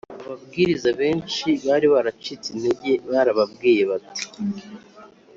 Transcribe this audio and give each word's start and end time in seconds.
Ababwiriza 0.23 0.89
benshi 1.01 1.49
bari 1.65 1.87
baracitse 1.93 2.47
intege 2.51 2.91
barababwiye 3.11 3.81
bati 3.91 4.23